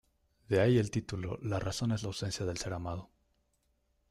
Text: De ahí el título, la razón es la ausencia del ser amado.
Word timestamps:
De 0.49 0.59
ahí 0.59 0.79
el 0.79 0.89
título, 0.89 1.37
la 1.43 1.59
razón 1.59 1.91
es 1.91 2.01
la 2.01 2.07
ausencia 2.07 2.43
del 2.43 2.57
ser 2.57 2.73
amado. 2.73 3.11